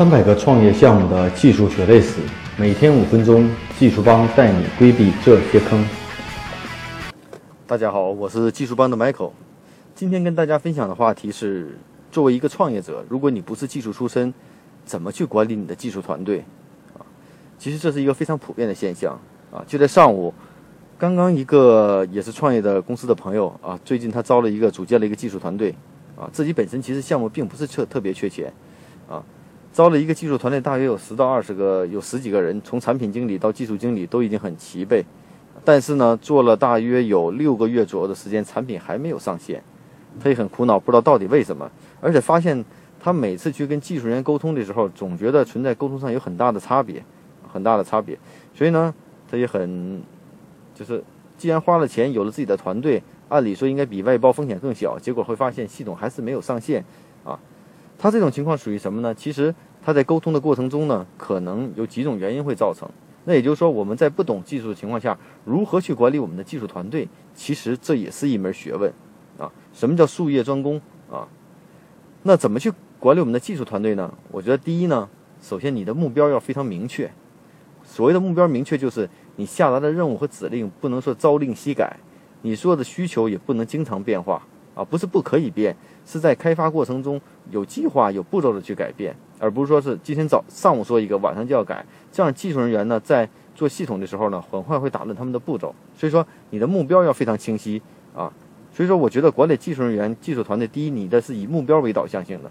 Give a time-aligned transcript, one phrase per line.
[0.00, 2.22] 三百个创业项目的技术血泪史，
[2.56, 3.46] 每天五分钟，
[3.78, 5.86] 技术帮带你规避这些坑。
[7.66, 9.32] 大家好，我是技术帮的 Michael。
[9.94, 11.76] 今天跟大家分享的话题是：
[12.10, 14.32] 作为一个创业者，如果你不是技术出身，
[14.86, 16.42] 怎么去管理你的技术团队？
[16.98, 17.04] 啊，
[17.58, 19.20] 其实这是一个非常普遍的现象
[19.52, 19.62] 啊。
[19.66, 20.32] 就在上午，
[20.96, 25.74] 刚刚一个也是创业的公司的朋友啊，最近他招了一个组建了一个技术团队
[26.16, 28.50] 啊，自己本身其实项目并不是特特别缺钱
[29.06, 29.22] 啊。
[29.72, 35.04] 招了一个技术团队，大约有十到二十个，有十几个人，从产品经理到技术经理都已经很齐备。
[35.64, 39.62] 但是呢，做了大约有六个月左右的时间，产品还没有上线，
[40.18, 41.70] 他也很苦恼，不知道到底为什么。
[42.00, 42.64] 而且发现
[42.98, 47.04] 他每次去跟技术人员沟通的时候，总觉得存在沟通上有很大的差别，
[47.46, 48.18] 很大的差别。
[48.54, 48.92] 所以呢，
[49.30, 50.02] 他也很，
[50.74, 51.02] 就是
[51.38, 56.84] 既然花了钱，有了自己的团队，按理说应该比外包风险更小，结果会发现系统还是没有上线，
[57.22, 57.38] 啊。
[58.02, 59.14] 他这种情况属于什么呢？
[59.14, 62.88] 其实他在沟通的过程中呢，可能有几种原因会造成。
[63.26, 68.90] 那也就是说，我们在不懂技术的情况下，如何去管理我们的技术团队，其实这也是一门学问
[69.36, 69.52] 啊。
[69.74, 71.28] 什么叫术业专攻啊？
[72.22, 74.10] 那怎么去管理我们的技术团队呢？
[74.30, 75.06] 我觉得第一呢，
[75.42, 77.10] 首先你的目标要非常明确。
[77.84, 81.98] 所谓的目标明确，就是你下达的任务和指令不能说朝令夕改，
[82.40, 84.42] 你说的需求也不能经常变化
[84.74, 85.74] 啊，不是不可以变。
[86.06, 91.84] 是在开发过程中有计划、有步骤的去改变，而不是说是今天早上午说一个，晚上就要改。
[92.10, 95.72] 这样技术人员呢，在做系统的时候呢，很快会打乱他们的步骤。
[95.96, 97.80] 所以说，你的目标要非常清晰
[98.14, 98.32] 啊。
[98.72, 102.48] 所以说，我觉得管理技术人员、技术团队，第一，你的是以目标为导向性的；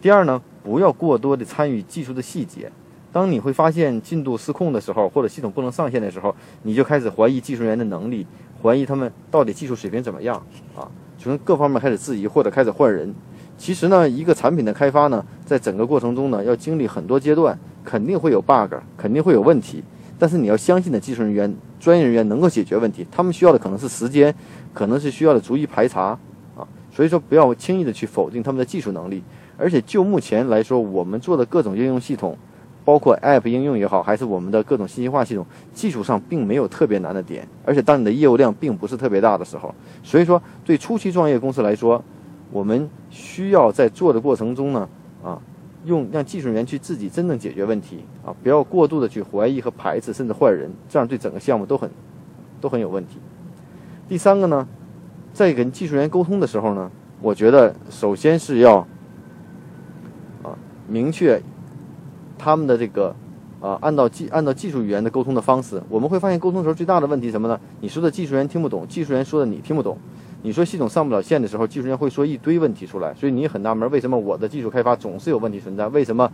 [0.00, 2.72] 第二呢，不要过多的参与技术的细节。
[3.12, 8.26] 当你会发现进度失控的时候，或者系统不能上线的时候，你就开始怀疑技术人员的能力，
[8.62, 10.36] 怀疑他们到底技术水平怎么样
[10.74, 10.90] 啊。
[11.18, 13.14] 从各方面开始质疑，或者开始换人。
[13.58, 19.82] 其实呢，一个产品的开发呢，在整个过程中呢，要经历很多阶段，肯定会有 bug，肯定会有问题。
[20.18, 23.06] 但是你要相信的技术人员、专业人员能够解决问题。
[23.10, 24.34] 他们需要的可能是时间，
[24.72, 26.18] 可能是需要的逐一排查
[26.56, 26.66] 啊。
[26.90, 29.22] 所以说，不要轻易的去否定他们的技术能力。
[29.58, 32.36] 而且就目前来说，我们做的各种应用系统。
[32.86, 37.46] 包括 App 应用也好，还是我们的各种信息化系统，技术上并没有特别难的点。
[37.64, 39.74] 而且当你的业务量并不是特别大的时候，
[40.04, 42.00] 所以说对初期创业公司来说，
[42.52, 44.88] 我们需要在做的过程中呢，
[45.24, 45.36] 啊，
[45.84, 51.90] 用让技术人员去自己真正解决问题啊，不要过度的去怀疑和排斥，甚至换人，这样对整个项目都很
[52.60, 53.18] 都很有问题。
[54.08, 54.64] 第三个呢，
[55.32, 56.88] 在跟技术员沟通的时候呢，
[57.20, 58.76] 我觉得首先是要
[60.44, 61.42] 啊明确。
[62.38, 63.14] 他们的这个，
[63.60, 67.58] 啊，按照技按照技术语言的沟通的方式，我们会发现沟通的时候最大的问题什么呢？
[67.80, 69.96] 你说的技术员听不懂，技术员说的你听不懂。
[70.42, 75.88] 你说系统上不了线的时候，技术员会说一堆问题出来，所以你很纳闷，为什么我的技术开发总是有问题存在？
[75.88, 76.30] 为什么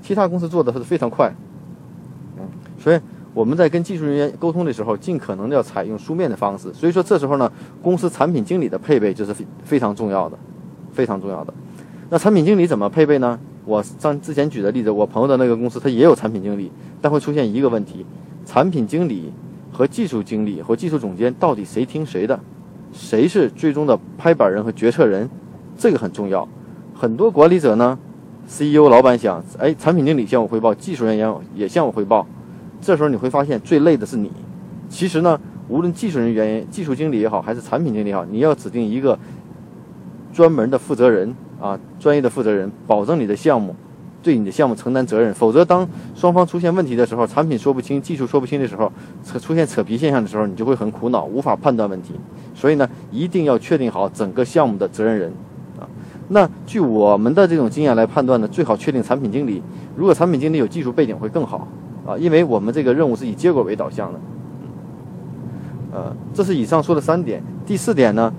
[0.00, 1.34] 其他公司做的是非常快？
[2.38, 2.46] 嗯，
[2.78, 3.00] 所以
[3.34, 6.72] 我们在跟技术人员沟通的时候，尽可能的要采用书面的方式。
[6.72, 7.50] 所以说这时候呢，
[7.82, 10.38] 公司产品经理的配备就是非非常重要的，
[10.92, 11.52] 非常重要的。
[12.10, 13.40] 那产品经理怎么配备呢？
[13.68, 18.06] 我上之前举的例子，我朋友的那个公司，他也有产品经理，但会出现一个问题：
[18.46, 19.30] 产品经理
[19.70, 22.40] 和技术经理和技术总监到底谁听谁的？
[22.94, 25.28] 谁是最终的拍板人和决策人？
[25.76, 26.48] 这个很重要。
[26.94, 27.98] 很多管理者呢
[28.46, 32.26] ，CEO 老板想，哎，产品经理向我汇报，技术人员也向我汇报，
[32.80, 34.32] 这时候你会发现最累的是你。
[34.88, 39.18] 其实呢，无论技术人员、技术经理也好，还是产品经理也好，你要指定一个
[40.32, 41.36] 专门的负责人。
[41.60, 43.74] 啊，专业的负责人保证你的项目，
[44.22, 45.32] 对你的项目承担责任。
[45.34, 48.92] 否则，当双方出现问题的时候，产品说不清，技术说不清的时候，
[49.24, 52.14] 扯出现扯皮现象的时候，你就会很苦恼，无法判断问题。
[52.54, 55.32] 所以呢，一定要确定好整个项目的责任人。
[55.78, 55.86] 啊，
[56.28, 59.62] 那据我们的这种经验来判断呢，最好确定产品经理。
[59.96, 61.66] 如果产品经理有技术背景会更好。
[62.06, 64.20] 啊，因为我们这个任务是以结果为导向的。
[65.92, 67.42] 呃，这是以上说的三点。
[67.66, 68.32] 第四点呢，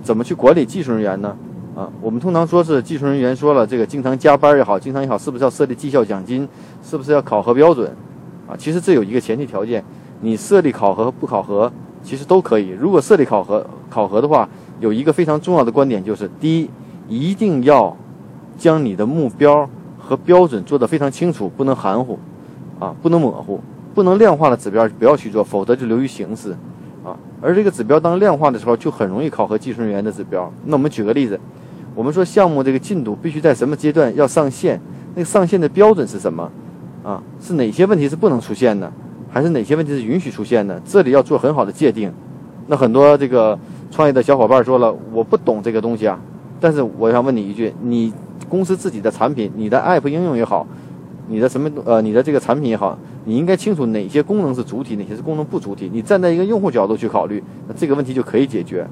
[0.00, 1.36] 怎么去管理技术人员呢？
[1.76, 6.48] 啊，我们通常说是技术人员说了，这个经常加班也好，经常也好，是不是要设立绩效奖金？
[6.82, 7.94] 是不是要考核标准？
[8.48, 9.84] 啊，其实这有一个前提条件，
[10.22, 11.70] 你设立考核不考核
[12.02, 12.70] 其实都可以。
[12.70, 14.48] 如果设立考核考核的话，
[14.80, 16.70] 有一个非常重要的观点就是：第一，
[17.08, 17.94] 一定要
[18.56, 19.68] 将你的目标
[19.98, 22.18] 和标准做得非常清楚，不能含糊，
[22.78, 23.60] 啊，不能模糊，
[23.94, 26.52] 不能量化的指标不要去做，否则就流于形式，
[27.04, 27.14] 啊。
[27.42, 30.50] 而这个指标当量化的时候，就很容易考核技术人员的指标。
[30.64, 31.38] 那我们举个例子。
[31.96, 34.78] 我们说项目这个进度必须在什么阶段要上线？
[35.14, 36.48] 那个上线的标准是什么？
[37.02, 38.92] 啊，是哪些问题是不能出现的？
[39.30, 40.78] 还是哪些问题是允许出现的？
[40.84, 42.12] 这里要做很好的界定。
[42.66, 43.58] 那很多这个
[43.90, 46.20] 创业的小伙伴说了，我不懂这个东西啊。
[46.60, 48.12] 但是我想问你一句：你
[48.46, 50.66] 公司自己的产品，你的 app 应用也好，
[51.28, 55.90] 你的什么呃，你的这个产品也好，你应该清楚哪些功能是主体，哪些是功能不主体。
[55.90, 58.86] 你站在一个用户角度去考虑，那这个问题就可以解决。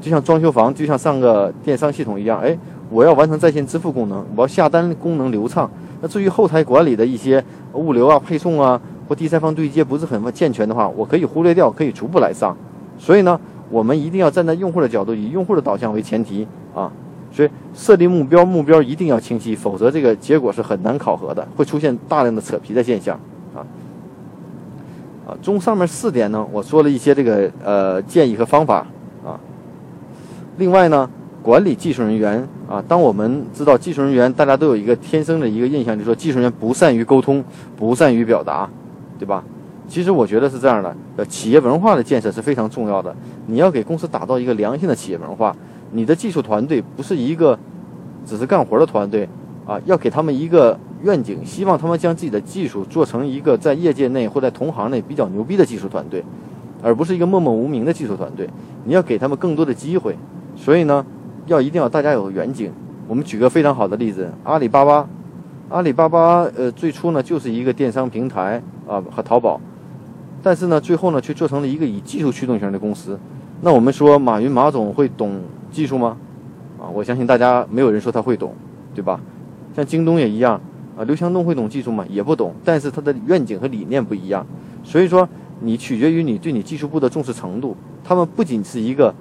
[0.00, 2.56] 就像装修房，就像上个电商系统一样，哎，
[2.90, 5.68] 我要完成在线支付功能，我要下单功能流畅。
[6.00, 8.78] 那至于后台管理的一些物流啊、配送啊
[9.08, 12.54] 或第三方对接不是很健全的话，我可以忽略掉，可以逐步来上。
[12.98, 13.40] 所以呢，
[13.70, 16.92] 我们一定要站在用户的角度，以用户的导向为前提啊。
[17.32, 23.18] 所以设定目标，目标一定要清晰，否则这个结果是很难考核的，会出现大量的扯皮的现象
[23.54, 23.64] 啊。
[25.26, 28.86] 啊，综上面四点呢，我说了一些这个呃建议和方法。
[30.58, 31.08] 另外呢，
[31.42, 37.44] 管理技术人员啊，当我们知道技术人员，大家都有一个天生的一个印象，就是说技术人员不善于沟通，
[37.76, 38.68] 不善于表达，
[39.18, 39.44] 对吧？
[39.86, 43.14] 其实我觉得是这样的，呃，企业文化的建设是非常重要的。
[43.46, 45.54] 你要给公司打造一个良性的企业文化，
[45.92, 47.58] 你的技术团队不是一个
[48.24, 49.28] 只是干活的团队
[49.66, 56.24] 啊，要给他们一个愿景，希望他们将自己的技术做成一个在业界内或在同行内比较牛逼的技术团队，
[56.82, 58.48] 而不是一个默默无名的技术团队。
[58.84, 60.16] 你要给他们更多的机会。
[60.56, 61.04] 所以呢，
[61.46, 62.72] 要一定要大家有远景。
[63.06, 65.08] 我们举个非常好的例子，阿里巴巴，
[65.68, 69.60] 阿里巴巴呃最初呢就是一个电商平台啊和淘宝，
[70.42, 73.16] 但是呢最后呢却做成了一个以技术驱动型的公司。
[73.60, 76.16] 那我们说马云马总会懂技术吗？
[76.80, 78.52] 啊，我相信大家没有人说他会懂，
[78.92, 79.20] 对吧？
[79.76, 80.60] 像京东也一样
[80.98, 82.04] 啊，刘强东会懂技术吗？
[82.08, 84.44] 也不懂，但是他的愿景和理念不一样。
[84.82, 85.28] 所以说
[85.60, 87.76] 你取决于你对你技术部的重视程度。
[88.02, 89.14] 他们不仅是一个。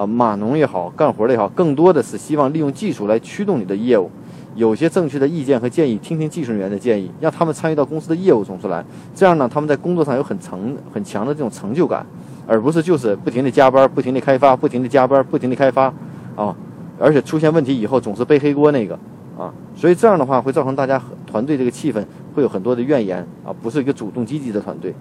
[0.00, 4.10] 啊，码农也好，干活的也好，更多的是希望利用技术来驱动你的业务。
[4.54, 8.82] 有些正确的意见和建议，听听技术人员的建议，让他们参与到公司的业务中出来。
[9.14, 12.06] 这样呢，他们在工作上有很成很强的这种成就感，
[12.46, 15.92] 而不是就是不停的加班、不停的开发、不停的加班、不停的开发
[16.34, 16.56] 啊。
[16.98, 18.98] 而且出现问题以后总是背黑锅那个
[19.38, 19.52] 啊。
[19.76, 22.02] 所以这样的话会造成大家团队这个气氛
[22.34, 24.94] 会有很多的怨言啊，不是一个主动积极的团队。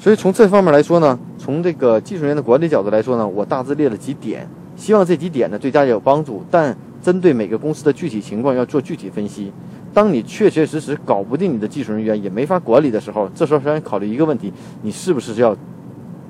[0.00, 1.16] 所以从这方面来说呢，
[1.48, 4.46] 从这个技术人员的管理角度来说呢，我大致列了几点，
[4.76, 6.42] 希望这几点呢对大家有帮助。
[6.50, 9.50] 但针对每个公司的具体情况要做具体分析。
[9.94, 14.52] 当你确确实实搞不定你的技术人员，也没法管理的时候，这时候首先考虑一个问题：
[14.82, 15.56] 你是不是要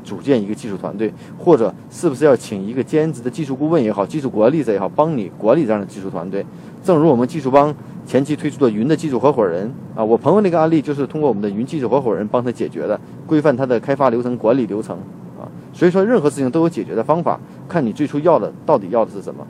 [0.05, 6.47] 组建一个技术团队，或者是不是要请一个兼职的技术顾问也好，技术管理者也好，帮你管理这样的技术团队？
[6.85, 7.75] 正如我们技术帮。
[8.07, 14.97] 前期推出的云的技术合伙人啊，我朋友那个案例就是通过我们的云技术合伙人帮他解决的，规范它的开发流程、管理流程
[15.39, 15.47] 啊。
[15.73, 17.39] 所以说，任何事情都有解决的方法，
[17.69, 19.47] 看你最初要的到底要的是什么。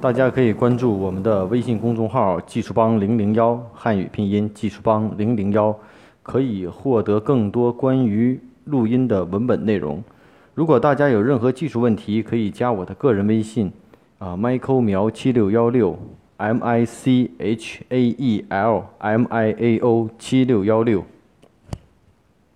[0.00, 5.76] 大家可以关注我们的微信公众号“技术帮零零幺”汉语拼音“技术帮零零幺”，
[6.22, 10.02] 可以获得更多关于录音的文本内容。
[10.54, 13.70] 如果大家有任何技术问题，可以加我的个人微信
[14.18, 15.98] 啊，Michael 苗七六幺六。
[16.38, 21.04] M I C H A E L M I A O 七六幺六。